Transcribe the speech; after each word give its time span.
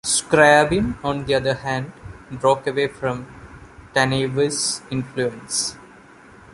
Scriabin, 0.03 0.97
on 1.03 1.25
the 1.25 1.35
other 1.35 1.53
hand, 1.53 1.93
broke 2.31 2.65
away 2.65 2.87
from 2.87 3.27
Taneyev's 3.93 4.81
influence. 4.89 5.75